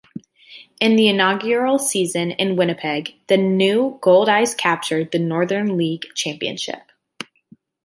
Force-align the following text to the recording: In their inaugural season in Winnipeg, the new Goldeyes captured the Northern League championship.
In 0.79 0.95
their 0.95 1.11
inaugural 1.13 1.77
season 1.77 2.31
in 2.31 2.55
Winnipeg, 2.55 3.13
the 3.27 3.37
new 3.37 3.99
Goldeyes 4.01 4.57
captured 4.57 5.11
the 5.11 5.19
Northern 5.19 5.77
League 5.77 6.05
championship. 6.15 6.91